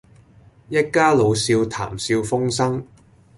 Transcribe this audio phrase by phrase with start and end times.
[0.67, 2.87] 一家老少談笑風生